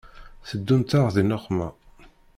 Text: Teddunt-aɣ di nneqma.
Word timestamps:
Teddunt-aɣ 0.49 1.07
di 1.15 1.21
nneqma. 1.23 1.67